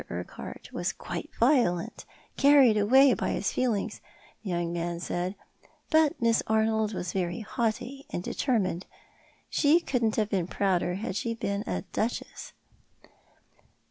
Urquhart 0.09 0.73
was 0.73 0.93
quite 0.93 1.29
violent— 1.39 2.05
carried 2.35 2.75
away 2.75 3.13
by 3.13 3.33
his 3.33 3.51
feelings, 3.53 4.01
the 4.41 4.49
young 4.49 4.73
man 4.73 4.99
said— 4.99 5.35
but 5.91 6.19
Miss 6.19 6.41
Arnold 6.47 6.95
was 6.95 7.13
very 7.13 7.41
haughty 7.41 8.07
and 8.09 8.23
determined; 8.23 8.87
she 9.47 9.79
couldn't 9.79 10.15
have 10.15 10.31
been 10.31 10.47
prouder 10.47 10.95
had 10.95 11.15
she 11.15 11.35
been 11.35 11.61
a 11.67 11.83
duchess." 11.93 12.53